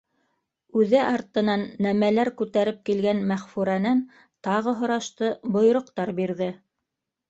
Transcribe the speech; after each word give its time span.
Үҙе 0.79 1.01
артынан 1.09 1.65
нәмәләр 1.87 2.33
күтәреп 2.41 2.81
килгән 2.91 3.23
Мәғфүрәнән 3.35 4.05
тағы 4.51 4.77
һорашты, 4.85 5.35
бойороҡтар 5.57 6.19
бирҙе. 6.23 6.55